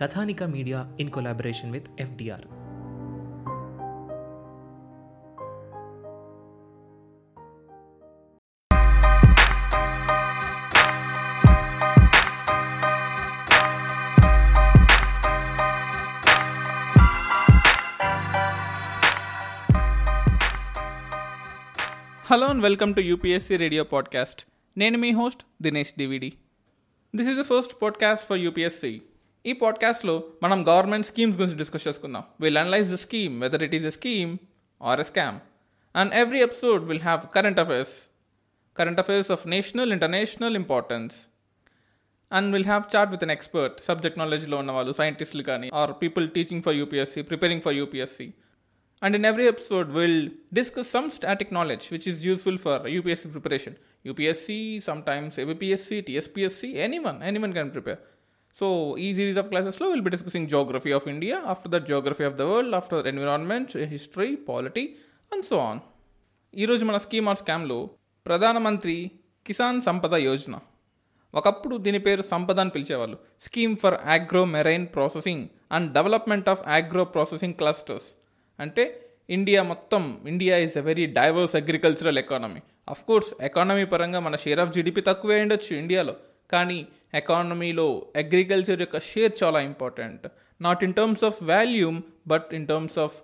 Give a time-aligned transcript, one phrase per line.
[0.00, 2.46] Kathanika media in collaboration with FDR
[22.28, 24.40] hello and welcome to UPSC radio podcast
[24.76, 26.32] నేను మీ host Dinesh DVD
[27.14, 29.02] this is the first podcast for UPSC
[29.49, 33.87] ఈ పాడ్కాస్ట్లో మనం government schemes గురించి discuss చేసుకుందాం will analyse the scheme whether it is
[33.91, 34.31] a scheme
[34.81, 35.37] or a scam
[35.95, 37.95] and every episode will have current affairs
[38.77, 41.15] current affairs of national international importance
[42.31, 46.27] and will have chat with an expert subject నాలెడ్జ్లో ఉన్న వాళ్ళు సైంటిస్టులు కానీ or people
[46.37, 48.29] teaching for UPSC preparing for UPSC
[49.01, 53.73] and in every episode we'll discuss some static knowledge which is useful for UPSC preparation.
[54.05, 54.47] UPSC,
[54.81, 57.99] sometimes ABPSC, TSPSC, anyone, anyone can prepare.
[58.57, 62.25] So, ఈ series of classes will we'll be discussing geography of India, after that geography
[62.29, 64.85] of the world, after environment, history, polity,
[65.49, 65.79] so on
[66.55, 67.89] ఈరోజు మన scheme are స్కామ్లో
[68.25, 69.11] ప్రధానమంత్రి
[69.47, 70.59] కిసాన్ సంపద యోజన.
[71.33, 73.17] ఒకప్పుడు దీని పేరు సంపద అని పిలిచేవాళ్ళు.
[73.41, 78.15] Scheme for agro marine processing and development of agro processing clusters
[78.59, 84.35] అంటే India మొత్తం India is a very diverse agricultural economy of course economy పరంగా మన
[84.35, 86.15] షేర్ ఆఫ్ జీడిపి తక్కువే ఉండొచ్చు ఇండియాలో
[86.51, 90.27] కానీ ఎకానమీలో అగ్రికల్చర్ యొక్క షేర్ చాలా important.
[90.61, 93.17] Not in terms of volume but in terms of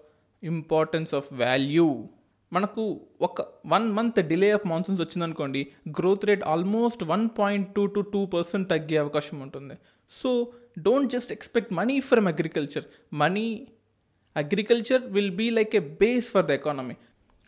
[0.44, 2.08] importance of value
[2.54, 8.00] మనకు ఒక one month delay of monsoons వచ్చిందనుకోండి growth rate almost one point two to
[8.00, 9.76] two percent తగ్గే అవకాశం ఉంటుంది.
[10.24, 13.68] So don't just expect money from agriculture money
[14.36, 16.96] agriculture will be like a base for the economy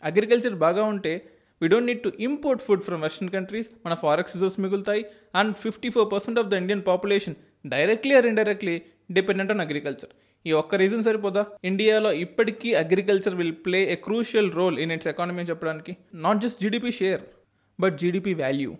[0.02, 1.12] agriculture బాగా ఉంటే
[1.62, 5.02] we don't need to import food from western countries మన forex reserves మిగులుతాయి.
[5.38, 7.36] And fifty four percent of the Indian population
[7.74, 8.76] directly or indirectly
[9.18, 10.12] dependent on agriculture
[10.44, 11.42] ఈ ఒక్క reason సరిపోదా?
[11.70, 15.92] ఇండియాలో ఇప్పటికీ agriculture will play a crucial role in its economy చెప్పడానికి.
[16.26, 17.22] Not just GDP share
[17.78, 18.72] but GDP value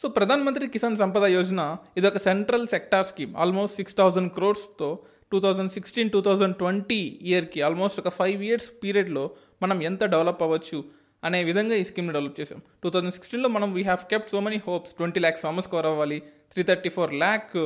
[0.00, 1.60] so Pradhan Mantri Kisan Sampada Yojana
[1.98, 4.88] ఇది ఒక central sector scheme almost six thousand క్రోర్స్తో
[5.32, 9.24] two thousand sixteen two thousand twenty ఇయర్కి almost ఒక five years పీరియడ్లో
[9.62, 10.78] మనం ఎంత develop అవ్వచ్చు?
[11.24, 14.58] అనే విధంగా ఈ స్కీమ్ని డెవలప్ చేసాం టూ థౌజండ్ సిక్స్టీన్లో మనం we have kept so many
[14.66, 16.18] hopes twenty lakhs farmers cover అవ్వాలి.
[16.52, 17.56] Three thirty four lakh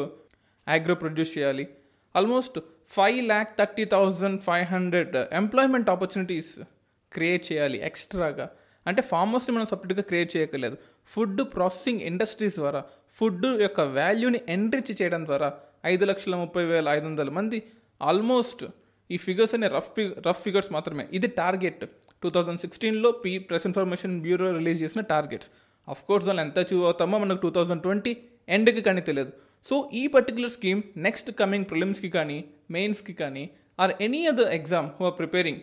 [0.66, 1.64] agro produce చేయాలి.
[2.16, 2.58] Almost
[2.88, 6.52] five lakh thirty thousand five hundred employment opportunities
[7.12, 8.46] create చేయాలి ఎక్స్ట్రాగా
[8.86, 10.76] అంటే ఫార్మర్స్ని మనం సపరేట్గా క్రియేట్ చేయక్కర్లేదు.
[11.06, 12.82] ఫుడ్ ప్రాసెసింగ్ ఇండస్ట్రీస్ ద్వారా
[13.14, 15.48] ఫుడ్ యొక్క వాల్యూని ఎన్రిచ్ చేయడం ద్వారా
[15.86, 17.58] ఐదు లక్షల ముప్పై వేల ఐదు వందల మంది
[18.02, 18.62] ఆల్మోస్ట్
[19.14, 19.90] ఈ ఫిగర్స్ అనే రఫ్
[20.26, 21.04] రఫ్ ఫిగర్స్ మాత్రమే.
[21.18, 21.82] ఇది టార్గెట్
[22.22, 25.50] టూ థౌజండ్ సిక్స్టీన్లో P press information bureau release చేసిన టార్గెట్స్
[25.88, 28.12] అఫ్ కోర్స్ దాన్ని ఎంత అచీవ్ అవుతామో మనకు టూ థౌజండ్ ట్వంటీ
[28.56, 29.32] ఎండ్కి కానీ తెలియదు.
[29.68, 32.38] సో ఈ పర్టికులర్ స్కీమ్ నెక్స్ట్ కమింగ్ ప్రిలిమ్స్కి కానీ
[32.76, 33.44] మెయిన్స్కి కానీ
[33.82, 35.60] or any other exam who are preparing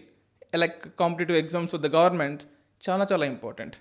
[0.61, 2.41] like competitive exams of the government
[2.83, 3.75] చాలా చాలా ఇంపార్టెంట్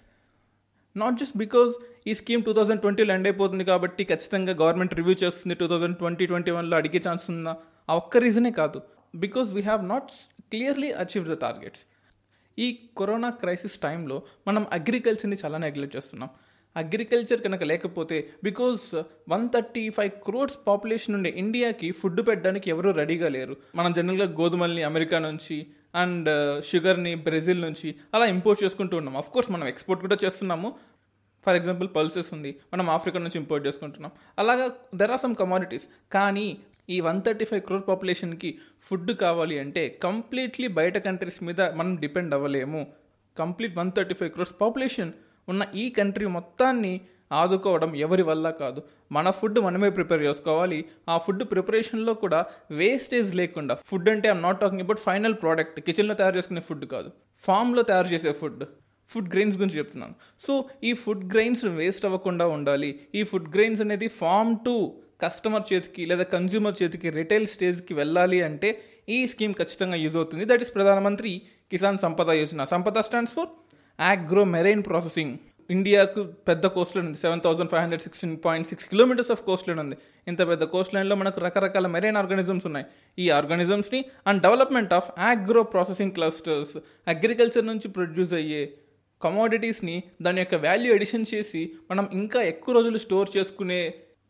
[0.97, 1.73] నాట్ జస్ట్ బికాజ్
[2.11, 5.55] ఈ స్కీమ్ టూ థౌజండ్ ట్వంటీలో ఎండ్ అయిపోతుంది కాబట్టి ఖచ్చితంగా గవర్నమెంట్ రివ్యూ చేస్తుంది.
[5.61, 7.53] టూ థౌజండ్ ట్వంటీ ట్వంటీ వన్లో అడిగే ఛాన్స్ ఉందా?
[7.91, 8.79] ఆ ఒక్క రీజనే కాదు.
[9.15, 10.11] Because we have not
[10.41, 11.81] clearly achieve the targets
[12.59, 16.31] ఈ కరోనా క్రైసిస్ టైంలో మనం అగ్రికల్చర్ని చాలా నెగ్లెక్ట్ చేస్తున్నాం.
[16.77, 23.29] అగ్రికల్చర్ కనుక లేకపోతే because one thirty five crores population ఉండే ఇండియాకి ఫుడ్ పెట్టడానికి ఎవరూ రెడీగా
[23.29, 23.57] లేరు.
[23.75, 26.29] మనం జనరల్గా గోధుమల్ని అమెరికా నుంచి అండ్
[26.65, 29.17] షుగర్ని బ్రెజిల్ నుంచి అలా ఇంపోర్ట్ చేసుకుంటూ ఉన్నాం.
[29.17, 30.75] అఫ్ కోర్స్ మనం ఎక్స్పోర్ట్ కూడా చేస్తున్నాము.
[31.47, 32.57] ఫర్ ఎగ్జాంపుల్ పల్సెస్ ఉంది.
[32.73, 34.13] మనం ఆఫ్రికా నుంచి ఇంపోర్ట్ చేసుకుంటున్నాం.
[34.39, 36.59] అలాగా దెర్ ఆర్ సమ్ కమాడిటీస్ కానీ
[36.89, 42.35] ఈ వన్ థర్టీ ఫైవ్ క్రోర్ పాపులేషన్కి ఫుడ్ కావాలి అంటే కంప్లీట్లీ బయట కంట్రీస్ మీద మనం depend
[42.35, 42.87] అవ్వలేము.
[43.39, 45.13] Complete one thirty five crores population
[45.49, 47.01] ఉన్న ఈ కంట్రీ మొత్తాన్ని
[47.33, 48.83] ఆదుకోవడం ఎవరి వల్ల కాదు.
[49.13, 50.85] మన ఫుడ్ మనమే ప్రిపేర్ చేసుకోవాలి.
[51.09, 56.15] ఆ ఫుడ్ ప్రిపరేషన్లో కూడా వేస్టేజ్ లేకుండా ఫుడ్ అంటే I'm not talking about final product కిచెన్లో
[56.15, 57.11] తయారు చేసుకునే ఫుడ్ కాదు.
[57.41, 58.65] ఫామ్లో తయారు చేసే ఫుడ్
[59.09, 60.15] ఫుడ్ గ్రెయిన్స్ గురించి చెప్తున్నాను.
[60.47, 63.01] సో ఈ ఫుడ్ గ్రెయిన్స్ వేస్ట్ అవ్వకుండా ఉండాలి.
[63.15, 64.75] ఈ ఫుడ్ గ్రెయిన్స్ అనేది ఫామ్ టు
[65.21, 68.71] కస్టమర్ చేతికి లేదా కన్జ్యూమర్ చేతికి రిటైల్ స్టేజ్కి వెళ్ళాలి అంటే
[69.17, 70.45] ఈ స్కీమ్ ఖచ్చితంగా యూజ్ అవుతుంది.
[70.51, 71.31] దట్ ఈస్ ప్రధానమంత్రి
[71.73, 72.65] Kisan Sampada Yojana.
[72.75, 73.51] Sampada stands for
[73.99, 75.37] agro marine processing
[75.71, 77.19] ఇండియాకు పెద్ద కోస్ట్ లైన్ ఉంది.
[77.23, 79.97] Seven thousand five hundred sixteen point six kilometres of coastline ఉంది.
[80.31, 82.87] ఇంత పెద్ద కోస్ట్ లైన్లో మనకు రకరకాల మెరైన్ ఆర్గానిజమ్స్ ఉన్నాయి.
[83.23, 86.77] ఈ ఆర్గానిజమ్స్ని and development of agro processing clusters
[87.15, 88.63] agriculture నుంచి ప్రొడ్యూస్ అయ్యే
[89.23, 93.81] కమోడిటీస్ని దాని యొక్క వాల్యూ ఎడిషన్ చేసి మనం ఇంకా ఎక్కువ రోజులు స్టోర్ చేసుకునే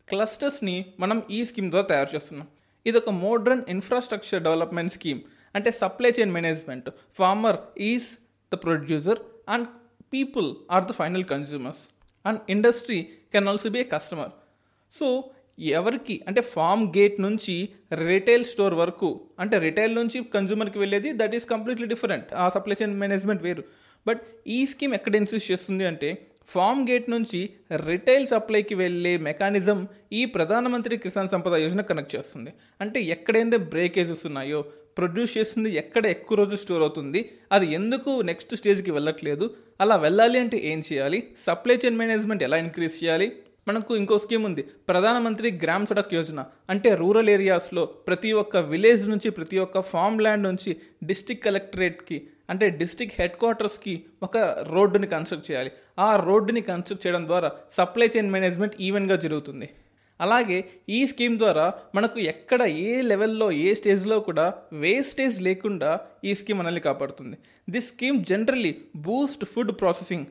[0.09, 2.47] క్లస్టర్స్ని మనం ఈ స్కీమ్ ద్వారా తయారు చేస్తున్నాం.
[2.85, 5.21] ఇది ఒక మోడ్రన్ ఇన్ఫ్రాస్ట్రక్చర్ డెవలప్మెంట్ స్కీమ్
[5.55, 8.07] అంటే supply chain management farmer is
[8.53, 9.19] the producer
[9.49, 9.67] and
[10.13, 11.81] people are the final consumers
[12.25, 13.01] and industry
[13.33, 14.31] can also be a customer
[14.91, 15.29] so
[15.59, 17.69] ఎవరికి అంటే ఫామ్ గేట్ నుంచి
[18.05, 19.09] రిటైల్ స్టోర్ వరకు
[19.39, 23.63] అంటే రిటైల్ నుంచి కన్జ్యూమర్కి వెళ్ళేది దట్ ఈస్ కంప్లీట్లీ డిఫరెంట్ ఆ సప్లై చైన్ మేనేజ్మెంట్ వేరు.
[24.07, 26.09] బట్ ఈ స్కీమ్ ఎక్కడ ఇన్సిస్ట్ చేస్తుంది అంటే
[26.51, 27.39] ఫామ్ గేట్ నుంచి
[27.85, 29.79] రిటైల్ సప్లైకి వెళ్ళే మెకానిజం
[30.19, 32.51] ఈ ప్రధానమంత్రి కిసాన్ సంపద యోజన కనెక్ట్ చేస్తుంది.
[32.81, 34.61] అంటే ఎక్కడైతే బ్రేకేజెస్ ఉన్నాయో
[34.97, 37.19] ప్రొడ్యూస్ చేసింది ఎక్కడ ఎక్కువ రోజులు స్టోర్ అవుతుంది
[37.51, 39.45] అది ఎందుకు నెక్స్ట్ స్టేజ్కి వెళ్ళట్లేదు
[39.81, 43.27] అలా వెళ్ళాలి అంటే ఏం చేయాలి సప్లై చైన్ మేనేజ్మెంట్ ఎలా ఇంక్రీజ్ చేయాలి
[43.67, 46.39] మనకు ఇంకో స్కీమ్ ఉంది ప్రధానమంత్రి గ్రామ్ సడక్ యోజన.
[46.69, 50.71] అంటే రూరల్ ఏరియాస్లో ప్రతి ఒక్క విలేజ్ నుంచి ప్రతి ఒక్క ఫామ్ ల్యాండ్ నుంచి
[51.03, 52.17] డిస్టిక్ కలెక్టరేట్కి
[52.49, 54.37] అంటే డిస్టిక్ హెడ్ క్వార్టర్స్కి ఒక
[54.69, 55.71] రోడ్డుని కన్స్ట్రక్ట్ చేయాలి.
[55.99, 59.69] ఆ రోడ్డుని కన్స్ట్రక్ట్ చేయడం ద్వారా సప్లై చైన్ మేనేజ్మెంట్ ఈవెన్గా జరుగుతుంది.
[60.21, 66.59] అలాగే ఈ స్కీమ్ ద్వారా మనకు ఎక్కడ ఏ లెవెల్లో ఏ స్టేజ్లో కూడా వేస్టేజ్ లేకుండా ఈ స్కీమ్
[66.59, 67.37] మనల్ని కాపాడుతుంది.
[67.69, 70.25] This scheme generally boost food processing.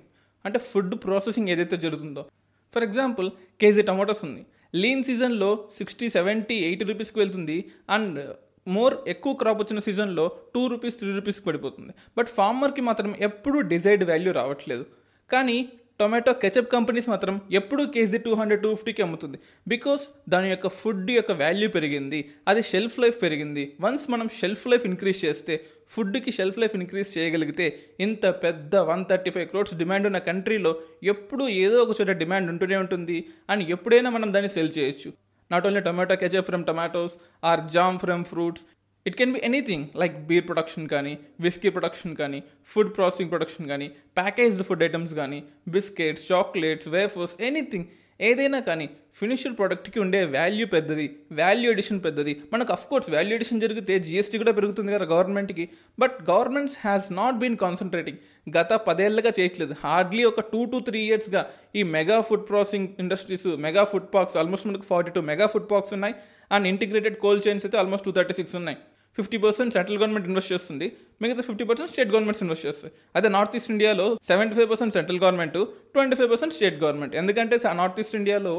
[0.45, 2.27] అంటే ఫుడ్ ప్రాసెసింగ్ ఏదైతే జరుగుతుందో.
[2.75, 3.31] ఫర్ ఎగ్జాంపుల్
[3.61, 4.47] కేజీ టమాటోస్ ఉంది.
[4.75, 7.65] లీన్ సీజన్లో సిక్స్టీ సెవెంటీ ఎయిటీ రూపీస్కి వెళ్తుంది.
[7.91, 8.33] అండ్
[8.69, 10.25] మోర్ ఎక్కువ క్రాప్ వచ్చిన సీజన్లో
[10.55, 11.93] టూ రూపీస్ త్రీ రూపీస్కి పడిపోతుంది.
[12.19, 14.87] బట్ ఫార్మర్కి మాత్రం ఎప్పుడూ డిజైర్డ్ వాల్యూ రావట్లేదు.
[15.33, 15.69] కానీ
[16.01, 19.39] టొమాటో కెచప్ కంపెనీస్ మాత్రం ఎప్పుడూ కేజీ టూ హండ్రెడ్ టూ ఫిఫ్టీకి అమ్ముతుంది.
[19.69, 23.73] బికాస్ దాని యొక్క ఫుడ్ యొక్క వాల్యూ పెరిగింది అది షెల్ఫ్ లైఫ్ పెరిగింది.
[23.81, 27.67] వన్స్ మనం షెల్ఫ్ లైఫ్ ఇంక్రీజ్ చేస్తే ఫుడ్కి షెల్ఫ్ లైఫ్ ఇంక్రీజ్ చేయగలిగితే
[28.01, 32.77] ఇంత పెద్ద one thirty five crores demand ఉన్న కంట్రీలో ఎప్పుడూ ఏదో ఒక చోట డిమాండ్ ఉంటూనే
[32.77, 33.29] ఉంటుంది.
[33.51, 35.13] అండ్ ఎప్పుడైనా మనం దాన్ని సెల్ చేయొచ్చు.
[35.51, 37.15] Not only tomato ketchup from tomatoes
[37.45, 38.65] or jam from fruits
[39.07, 42.39] it can be anything like beer production కానీ విస్కీ ప్రొడక్షన్ కానీ
[42.71, 43.87] ఫుడ్ ప్రాసెసింగ్ ప్రొడక్షన్ కానీ
[44.17, 47.87] ప్యాకేజ్డ్ ఫుడ్ ఐటమ్స్ కానీ బిస్కెట్స్ చాక్లెట్స్ వేఫర్స్ ఎనీథింగ్
[48.21, 48.87] ఏదైనా కానీ
[49.19, 52.33] ఫినిష్డ్ ప్రోడక్ట్కి ఉండే value పెద్దది value addition పెద్దది.
[52.53, 55.69] మనకు అఫ్ కోర్స్ వాల్యూ ఎడిషన్ జరిగితే జిఎస్టీ కూడా పెరుగుతుంది కదా గవర్నమెంట్కి.
[55.99, 58.19] But governments has not been concentrating
[58.59, 59.75] గత పదేళ్ళుగా చేయట్లేదు.
[59.85, 61.43] హార్డ్లీ ఒక టూ టు త్రీ ఇయర్స్గా
[61.77, 65.95] ఈ mega food processing industries mega food parks almost మనకు forty two mega food parks
[65.99, 66.15] ఉన్నాయి.
[66.53, 68.79] అండ్ ఇంటిగ్రేటెడ్ కోల్డ్ చైన్స్ అయితే ఆల్మోస్ట్ టూ థర్టీ సిక్స్ ఉన్నాయి.
[69.19, 70.87] Fifty percent central government invest చేస్తుంది.
[71.23, 72.93] మిగతా fifty percent state governments invest చేస్తాయి.
[73.19, 75.57] అదే north east ఇండియాలో seventy five percent central government
[75.95, 77.15] twenty five percent state government.
[77.23, 78.55] ఎందుకంటే north east ఇండియాలో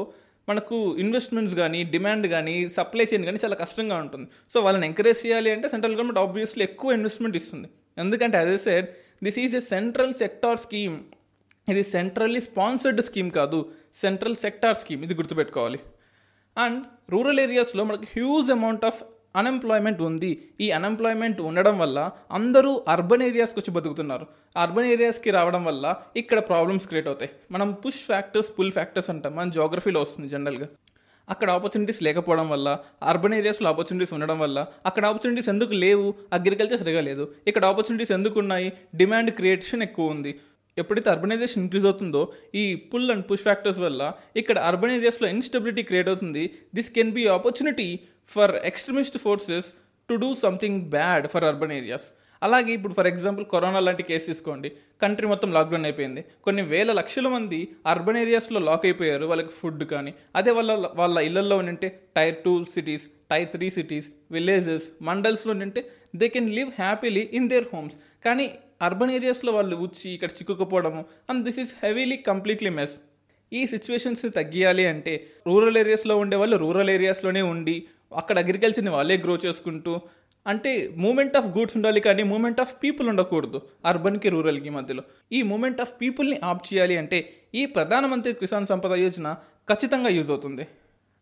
[0.50, 4.26] మనకు ఇన్వెస్ట్మెంట్స్ కానీ డిమాండ్ కానీ సప్లై చైన్ కానీ చాలా కష్టంగా ఉంటుంది.
[4.52, 7.68] సో వాళ్ళని ఎంకరేజ్ చేయాలి అంటే సెంట్రల్ గవర్నమెంట్ ఆబ్వియస్లీ ఎక్కువ ఇన్వెస్ట్మెంట్ ఇస్తుంది.
[8.04, 8.88] ఎందుకంటే అదే said
[9.26, 10.96] this is a central sector scheme
[11.72, 13.58] ఇది సెంట్రల్లీ స్పాన్సర్డ్ స్కీమ్ కాదు.
[14.02, 15.80] సెంట్రల్ సెక్టార్ స్కీమ్ ఇది గుర్తుపెట్టుకోవాలి.
[16.56, 16.78] అండ్
[17.14, 19.00] రూరల్ ఏరియాస్లో మనకు హ్యూజ్ అమౌంట్ ఆఫ్
[19.36, 20.42] అన్ఎంప్లాయ్మెంట్ ఉంది.
[20.60, 24.26] ఈ అన్ఎంప్లాయ్మెంట్ ఉండడం వల్ల అందరూ అర్బన్ ఏరియాస్కి వచ్చి బతుకుతున్నారు.
[24.56, 27.30] అర్బన్ ఏరియాస్కి రావడం వల్ల ఇక్కడ ప్రాబ్లమ్స్ క్రియేట్ అవుతాయి.
[27.50, 29.36] మనం పుష్ ఫ్యాక్టర్స్ పుల్ ఫ్యాక్టర్స్ అంటాం.
[29.36, 30.68] మన జోగ్రఫీలో వస్తుంది జనరల్గా
[31.28, 36.14] అక్కడ ఆపర్చునిటీస్ లేకపోవడం వల్ల అర్బన్ ఏరియాస్లో ఆపర్చునిటీస్ ఉండడం వల్ల అక్కడ ఆపర్చునిటీస్ ఎందుకు లేవు?
[36.32, 37.34] అగ్రికల్చర్ సరిగా లేదు.
[37.46, 38.72] ఇక్కడ ఆపర్చునిటీస్ ఎందుకు ఉన్నాయి?
[38.94, 40.40] డిమాండ్ క్రియేషన్ ఎక్కువ ఉంది.
[40.78, 46.08] ఎప్పుడైతే అర్బనైజేషన్ ఇంక్రీజ్ అవుతుందో ఈ పుల్ అండ్ పుష్ ఫ్యాక్టర్స్ వల్ల ఇక్కడ అర్బన్ ఏరియాస్లో ఇన్స్టెబిలిటీ క్రియేట్
[46.08, 46.50] అవుతుంది.
[46.74, 49.68] This can be opportunity for extremist forces
[50.08, 52.06] to do something bad for urban areas
[52.42, 54.68] అలాగే ఇప్పుడు ఫర్ ఎగ్జాంపుల్ కరోనా లాంటి కేసు తీసుకోండి.
[55.02, 56.24] కంట్రీ మొత్తం లాక్డౌన్ అయిపోయింది.
[56.44, 59.24] కొన్ని వేల లక్షల మంది అర్బన్ ఏరియాస్లో లాక్ అయిపోయారు.
[59.26, 64.86] వాళ్ళకి ఫుడ్ కానీ అదే వాళ్ళ వాళ్ళ ఇళ్ళలో ఉంటే tier two cities tier three cities villages
[65.02, 65.82] మండల్స్లో ఉంటే
[66.16, 67.96] they can live happily in their homes
[68.26, 68.50] కానీ
[68.82, 72.96] అర్బన్ ఏరియాస్లో వాళ్ళు వచ్చి ఇక్కడ చిక్కుకుపోవడము and this is heavily completely mess
[73.52, 75.14] ఈ సిచ్యువేషన్స్ తగ్గియాలి అంటే
[75.46, 77.74] రూరల్ ఏరియాస్లో ఉండే వాళ్ళు రూరల్ ఏరియాస్లోనే ఉండి
[78.12, 79.92] అక్కడ అగ్రికల్చర్ని వాళ్ళే గ్రో చేసుకుంటూ
[80.46, 85.02] అంటే మూమెంట్ ఆఫ్ గూడ్స్ ఉండాలి కానీ మూమెంట్ ఆఫ్ పీపుల్ ఉండకూడదు అర్బన్కి రూరల్కి మధ్యలో.
[85.32, 87.18] ఈ మూమెంట్ ఆఫ్ పీపుల్ని ఆప్ చేయాలి అంటే
[87.54, 89.36] ఈ ప్రధానమంత్రి కిసాన్ సంపద యోజన
[89.70, 90.66] ఖచ్చితంగా యూజ్ అవుతుంది.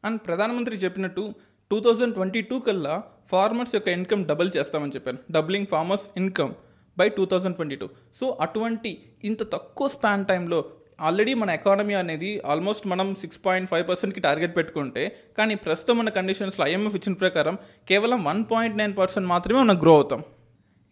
[0.04, 1.34] అండ్ ప్రధానమంత్రి చెప్పినట్టు
[1.70, 2.94] టూ థౌజండ్ ట్వంటీ టూ కల్లా
[3.30, 5.18] ఫార్మర్స్ యొక్క ఇన్కమ్ డబుల్ చేస్తామని చెప్పాను.
[5.30, 6.52] Doubling farmers income
[6.96, 7.86] by two thousand twenty two
[8.18, 8.92] so అటువంటి
[9.24, 10.58] ఇంత తక్కువ స్పాన్ టైంలో
[10.98, 15.02] ఆల్రెడీ మన ఎకానమీ అనేది ఆల్మోస్ట్ మనం సిక్స్ పాయింట్ ఫైవ్ పర్సెంట్కి టార్గెట్ పెట్టుకుంటే
[15.38, 17.54] కానీ ప్రస్తుతం ఉన్న కండిషన్స్లో ఐఎంఎఫ్ ఇచ్చిన ప్రకారం
[17.88, 20.22] కేవలం వన్ పాయింట్ నైన్ పర్సెంట్ మాత్రమే మనం గ్రో అవుతాం.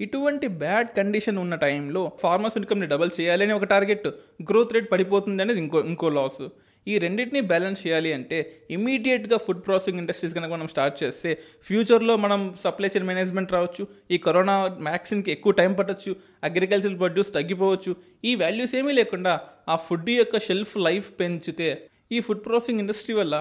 [0.00, 4.06] ఇటువంటి బ్యాడ్ కండిషన్ ఉన్న టైంలో ఫార్మర్స్ ఇన్కమ్ని డబల్ చేయాలి అని ఒక టార్గెట్
[4.50, 6.42] గ్రోత్ రేట్ పడిపోతుంది అనేది ఇంకో ఇంకో లాస్
[6.86, 8.38] ఈ రెండింటిని బ్యాలెన్స్ చేయాలి అంటే
[8.70, 11.30] ఇమీడియట్గా ఫుడ్ ప్రాసెసింగ్ ఇండస్ట్రీస్ కనుక మనం స్టార్ట్ చేస్తే
[11.68, 14.56] ఫ్యూచర్లో మనం సప్లై చైన్ మేనేజ్మెంట్ రావచ్చు ఈ కరోనా
[14.88, 16.12] వ్యాక్సిన్కి ఎక్కువ టైం పట్టచ్చు
[16.50, 19.34] అగ్రికల్చర్ ప్రొడ్యూస్ తగ్గిపోవచ్చు ఈ వాల్యూస్ ఏమీ లేకుండా
[19.68, 21.68] ఆ ఫుడ్ యొక్క షెల్ఫ్ లైఫ్ పెంచితే
[22.12, 23.36] ఈ ఫుడ్ ప్రాసెసింగ్ ఇండస్ట్రీ వల్ల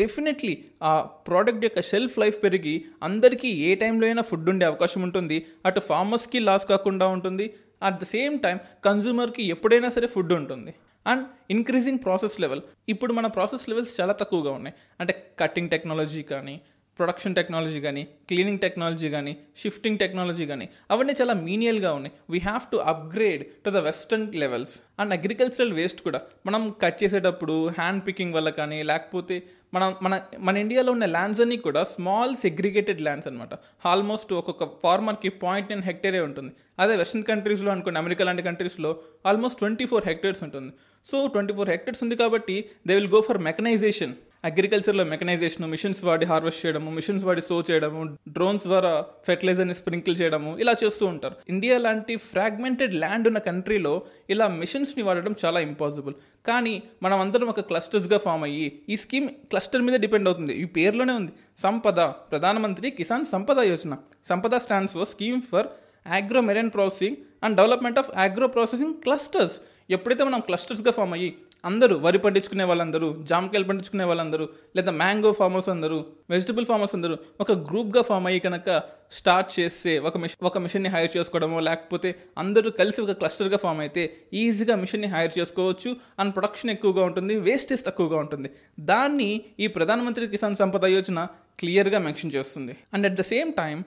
[0.00, 0.92] డెఫినెట్లీ ఆ
[1.28, 5.46] ప్రోడక్ట్ యొక్క షెల్ఫ్ లైఫ్ పెరిగి అందరికీ ఏ టైంలో అయినా ఫుడ్ ఉండే అవకాశం ఉంటుంది.
[5.66, 7.46] అటు ఫార్మర్స్కి లాస్ కాకుండా ఉంటుంది.
[7.82, 10.72] అట్ ద సేమ్ టైం కన్జ్యూమర్కి ఎప్పుడైనా సరే ఫుడ్ ఉంటుంది.
[11.06, 14.74] అండ్ ఇంక్రీజింగ్ ప్రాసెస్ లెవెల్ ఇప్పుడు మన ప్రాసెస్ లెవెల్స్ చాలా తక్కువగా ఉన్నాయి.
[15.00, 16.60] అంటే కటింగ్ టెక్నాలజీ కానీ
[16.98, 22.14] ప్రొడక్షన్ టెక్నాలజీ కానీ క్లీనింగ్ టెక్నాలజీ కానీ షిఫ్టింగ్ టెక్నాలజీ కానీ అవన్నీ చాలా మీనియల్గా ఉన్నాయి.
[22.30, 27.68] We have to upgrade to the western levels and agricultural waste కూడా మనం కట్ చేసేటప్పుడు
[27.68, 29.42] హ్యాండ్ పికింగ్ వల్ల కానీ లేకపోతే
[29.74, 33.54] మనం మన మన ఇండియాలో ఉన్న ల్యాండ్స్ అన్నీ కూడా స్మాల్ సెగ్రిగేటెడ్ ల్యాండ్స్ అనమాట
[33.86, 36.52] ఆల్మోస్ట్ ఒక్కొక్క ఫార్మర్కి పాయింట్ నైన్ హెక్టేరే ఉంటుంది.
[36.78, 40.72] అదే వెస్టర్న్ కంట్రీస్లో అనుకోండి అమెరికా లాంటి కంట్రీస్లో ఆల్మోస్ట్ ట్వంటీ ఫోర్ హెక్టేర్స్ ఉంటుంది.
[41.06, 44.12] సో ట్వంటీ ఫోర్ హెక్టర్స్ ఉంది కాబట్టి they will go for mechanization
[44.48, 48.92] అగ్రికల్చర్లో mechanisation machines వాడి హార్వెస్ట్ చేయడము మిషన్స్ వాడి సో చేయడము డ్రోన్స్ ద్వారా
[49.26, 51.34] ఫెర్టిలైజర్ని స్ప్రింకిల్ చేయడము ఇలా చేస్తూ ఉంటారు.
[51.48, 56.14] ఇండియా లాంటి ఫ్రాగ్మెంటెడ్ ల్యాండ్ ఉన్న కంట్రీలో ఇలా మిషన్స్ని వాడడం చాలా ఇంపాసిబుల్
[56.46, 60.52] కానీ మనం అందరం ఒక క్లస్టర్స్గా ఫామ్ అయ్యి ఈ స్కీమ్ క్లస్టర్ మీద డిపెండ్ అవుతుంది.
[60.52, 61.32] ఈ పేరులోనే ఉంది.
[61.62, 63.96] సంపద ప్రధానమంత్రి Kisan Sampada Yojana.
[64.28, 65.68] Sampada stands for scheme for
[66.06, 69.58] agro marine processing and development of agro processing clusters
[69.96, 71.30] ఎప్పుడైతే మనం క్లస్టర్స్గా ఫామ్ అయ్యి
[71.68, 74.44] అందరూ వరి పండించుకునే వాళ్ళందరూ జామకాయలు పండించుకునే వాళ్ళందరూ
[74.76, 75.98] లేదా మ్యాంగో ఫార్మర్స్ అందరూ
[76.32, 78.76] వెజిటబుల్ ఫార్మర్స్ అందరూ ఒక గ్రూప్గా ఫామ్ అయ్యి కనుక
[79.18, 84.02] స్టార్ట్ చేస్తే ఒక మిషన్ ఒక మిషన్ని హైర్ చేసుకోవడమో లేకపోతే అందరూ కలిసి ఒక క్లస్టర్గా ఫామ్ అయితే
[84.42, 88.50] ఈజీగా మిషన్ని హైర్ చేసుకోవచ్చు అండ్ ప్రొడక్షన్ ఎక్కువగా ఉంటుంది వేస్టేజ్ తక్కువగా ఉంటుంది.
[88.92, 89.30] దాన్ని
[89.60, 91.20] ఈ ప్రధానమంత్రి కిసాన్ సంపద యోజన
[91.62, 92.76] క్లియర్గా మెన్షన్ చేస్తుంది.
[92.94, 93.78] And at the same time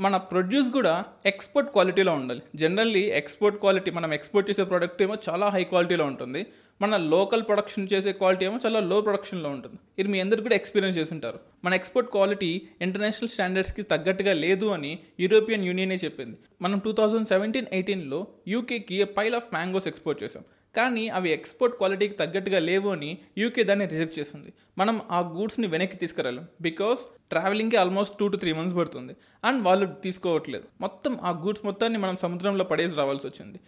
[0.00, 2.42] మన ప్రొడ్యూస్ కూడా ఎక్స్పోర్ట్ క్వాలిటీలో ఉండాలి.
[2.54, 6.46] జనరల్లీ ఎక్స్పోర్ట్ క్వాలిటీ మనం ఎక్స్పోర్ట్ చేసే ప్రోడక్ట్ ఏమో చాలా హై క్వాలిటీలో ఉంటుంది.
[6.82, 9.76] మన లోకల్ ప్రొడక్షన్ చేసే క్వాలిటీ ఏమో చాలా లో ప్రొడక్షన్లో ఉంటుంది.
[9.98, 14.98] ఇది మీ అందరు కూడా ఎక్స్పీరియన్స్ చేసి ఉంటారు మన ఎక్స్పోర్ట్ క్వాలిటీ ఇంటర్నేషనల్ స్టాండర్డ్స్కి తగ్గట్టుగా లేదు అని
[15.20, 16.36] యూరోపియన్ యూనియనే చెప్పింది.
[16.62, 20.44] మనం టూ థౌజండ్ సెవెంటీన్ ఎయిటీన్లో యూకేకి పైల్ ఆఫ్ మ్యాంగోస్ ఎక్స్పోర్ట్ చేసాం
[20.76, 24.52] కానీ అవి ఎక్స్పోర్ట్ క్వాలిటీకి తగ్గట్టుగా లేవు అని యూకే దాన్ని రిజెక్ట్ చేసింది.
[24.78, 26.46] మనం ఆ గూడ్స్ని వెనక్కి తీసుకురాలేం.
[26.60, 26.98] బికాస్
[27.30, 29.16] ట్రావెలింగ్కి almost two to three months పడుతుంది.
[29.44, 30.64] అండ్ వాళ్ళు తీసుకోవట్లేదు.
[30.80, 33.60] మొత్తం ఆ గూడ్స్ మొత్తాన్ని మనం సముద్రంలో పడేసి రావాల్సి వచ్చింది.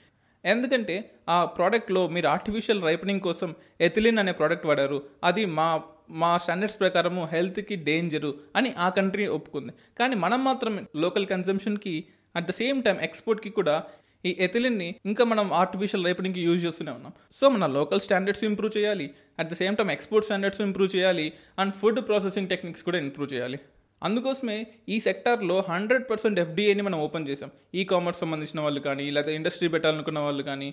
[0.45, 5.03] ఎందుకంటే ఆ ప్రోడక్ట్లో మీరు ఆర్టిఫిషియల్ రైపనింగ్ కోసం ఎథిలిన్ అనే ప్రోడక్ట్ వాడారు.
[5.25, 9.73] అది మా మా స్టాండర్డ్స్ ప్రకారము హెల్త్కి డేంజరు అని ఆ కంట్రీ ఒప్పుకుంది.
[9.99, 12.05] కానీ మనం మాత్రం లోకల్ కన్జంప్షన్కి
[12.37, 13.85] అట్ ద సేమ్ టైం ఎక్స్పోర్ట్కి కూడా
[14.28, 17.12] ఈ ఎథిలిన్ని ఇంకా మనం ఆర్టిఫిషియల్ రేపటికి యూజ్ చేస్తూనే ఉన్నాం.
[17.38, 19.06] సో మన లోకల్ స్టాండర్డ్స్ ఇంప్రూవ్ చేయాలి
[19.40, 21.26] at the same time export standards improve చేయాలి
[21.62, 23.59] అండ్ ఫుడ్ ప్రాసెసింగ్ టెక్నిక్స్ కూడా ఇంప్రూవ్ చేయాలి.
[24.02, 24.56] అందుకోసమే
[24.95, 29.68] ఈ సెక్టార్లో హండ్రెడ్ పర్సెంట్ ఎఫ్డీఏని మనం ఓపెన్ చేసాం ఈ కామర్స్ సంబంధించిన వాళ్ళు కానీ లేకపోతే ఇండస్ట్రీ
[29.75, 30.68] పెట్టాలనుకున్న వాళ్ళు కానీ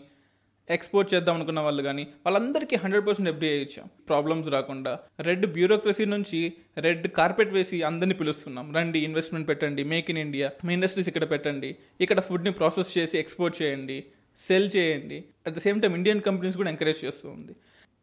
[0.69, 3.87] ఎక్స్పోర్ట్ చేద్దాం అనుకున్న వాళ్ళు కానీ వాళ్ళందరికీ హండ్రెడ్ పర్సెంట్ ఎఫ్డీఐ ఇచ్చాం.
[4.09, 4.99] ప్రాబ్లమ్స్ రాకుండా.
[5.19, 6.39] రెడ్ బ్యూరోక్రసీ నుంచి
[6.77, 8.75] రెడ్ కార్పెట్ వేసి అందరినీ పిలుస్తున్నాం.
[8.75, 11.75] రండి ఇన్వెస్ట్మెంట్ పెట్టండి మేక్ ఇన్ ఇండియా మీ ఇండస్ట్రీస్ ఇక్కడ పెట్టండి.
[12.01, 14.03] ఇక్కడ ఫుడ్ని ప్రాసెస్ చేసి ఎక్స్పోర్ట్ చేయండి
[14.39, 15.23] సెల్ చేయండి.
[15.47, 17.55] At the same time Indian companies కూడా ఎంకరేజ్ చేస్తూ ఉంది.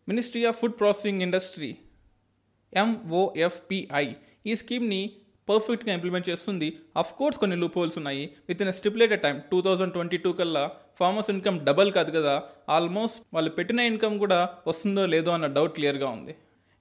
[0.09, 1.77] Ministry of food processing industry
[2.73, 4.07] MOFPI
[4.47, 5.03] ఈ స్కీమ్ని
[5.51, 6.69] పర్ఫెక్ట్గా ఇంప్లిమెంట్ చేస్తుంది.
[6.97, 8.31] అఫ్ కోర్స్ కొన్ని లూప్ హోల్స్ ఉన్నాయి.
[8.63, 12.43] Within stipulated time two thousand twenty two కల్లా ఫార్మర్స్ ఇన్కమ్ డబల్ కాదు కదా.
[12.69, 16.35] ఆల్మోస్ట్ వాళ్ళు పెట్టిన ఇన్కమ్ కూడా వస్తుందో లేదో అన్న డౌట్ క్లియర్గా ఉంది.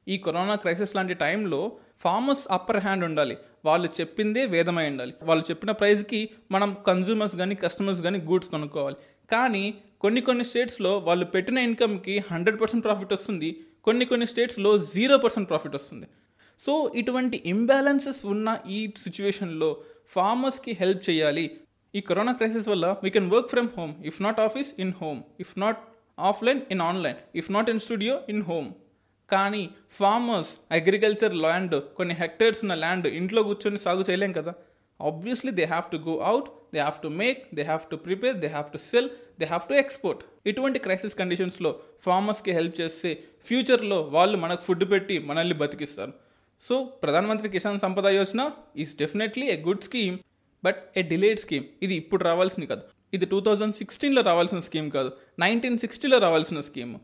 [0.08, 3.38] ఈ కరోనా క్రైసిస్ లాంటి టైంలో ఫార్మర్స్ అప్పర్ హ్యాండ్ ఉండాలి.
[3.66, 5.14] వాళ్ళు చెప్పిందే వేదమై ఉండాలి.
[5.24, 8.96] వాళ్ళు చెప్పిన ప్రైస్కి మనం కన్జ్యూమర్స్ కానీ కస్టమర్స్ కానీ గూడ్స్ కొనుక్కోవాలి.
[9.32, 13.64] కానీ కొన్ని కొన్ని స్టేట్స్లో వాళ్ళు పెట్టిన ఇన్కమ్కి హండ్రెడ్ పర్సెంట్ ప్రాఫిట్ వస్తుంది.
[13.84, 16.08] కొన్ని కొన్ని స్టేట్స్లో జీరో పర్సెంట్ ప్రాఫిట్ వస్తుంది.
[16.66, 19.70] సో ఇటువంటి ఇంబ్యాలెన్సెస్ ఉన్న ఈ సిచ్యువేషన్లో
[20.10, 21.46] ఫార్మర్స్కి హెల్ప్ చేయాలి.
[21.96, 25.54] ఈ కరోనా క్రైసిస్ వల్ల we can work from home if not office in home if
[25.60, 25.80] not
[26.20, 28.70] offline in online if not in studio in home
[29.30, 29.64] కానీ
[30.00, 34.54] ఫార్మర్స్ అగ్రికల్చర్ ల్యాండ్ కొన్ని హెక్టేర్స్ ఉన్న ల్యాండ్ ఇంట్లో కూర్చొని సాగు చేయలేం కదా.
[35.00, 38.48] Obviously they have to go out they have to make they have to prepare they
[38.48, 41.72] have to sell they have to export ఇటువంటి crisis కండిషన్స్లో
[42.06, 43.12] ఫార్మర్స్కి హెల్ప్ చేస్తే
[43.46, 46.14] ఫ్యూచర్లో వాళ్ళు మనకు ఫుడ్ పెట్టి మనల్ని బతికిస్తారు.
[46.64, 50.20] సో ప్రధానమంత్రి Kisan Sampada Yojana is definitely a good scheme
[50.64, 55.12] but a delayed scheme ఇది ఇప్పుడు రావాల్సింది కాదు ఇది టూ థౌజండ్ సిక్స్టీన్లో రావాల్సిన స్కీమ్ కాదు
[55.40, 56.96] నైన్టీన్ సిక్స్టీలో రావాల్సిన scheme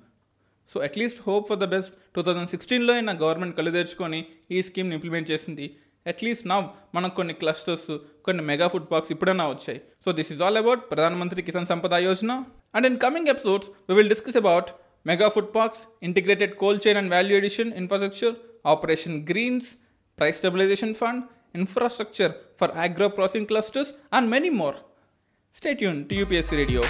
[0.70, 5.32] so at least hope for the best two thousand సిక్స్టీన్లో అయినా గవర్నమెంట్ కళ్ళు ఈ స్కీమ్ని ఇంప్లిమెంట్
[5.32, 7.92] చేసింది అట్లీస్ట్ నా మనకు కొన్ని క్లస్టర్స్
[8.24, 12.32] కొన్ని మెగా ఫుడ్ పార్క్స్ ఇప్పుడైనా వచ్చాయి so this is all about ప్రధానమంత్రి Kisan Sampada Yojana
[12.76, 14.70] and in coming episodes we will discuss about
[15.08, 19.78] mega food parks integrated cold chain and value addition infrastructure Operation Greens,
[20.18, 24.76] price stabilization fund, infrastructure for agro processing clusters, and many more.
[25.52, 26.82] Stay tuned to UPSC Radio.